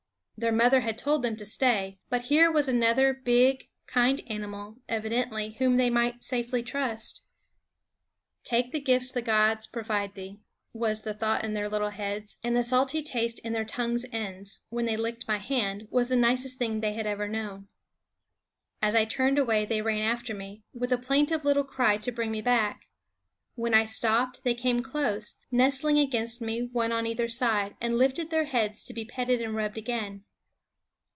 [0.37, 5.51] Their mother had told them to stay; but here was another big, kind animal, evidently,
[5.59, 7.21] whom they might safely trust.
[8.43, 10.39] "Take the gifts the gods provide thee"
[10.73, 14.61] was the thought in their little heads; and the salty taste in their tongues' ends,
[14.69, 17.67] when they licked my hand, was the nicest thing they had ever known.
[18.81, 22.31] As I turned away they ran after me, with a plaintive little cry to bring
[22.31, 22.87] me back.
[23.53, 28.31] When I stopped they came close, nestling against me, one on either side, and lifted
[28.31, 30.23] their heads to be petted and rubbed again.